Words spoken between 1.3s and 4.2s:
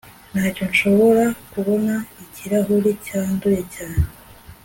kubona. ikirahuri cyanduye cyane